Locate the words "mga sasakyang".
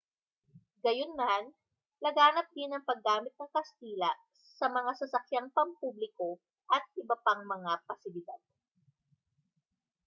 4.77-5.49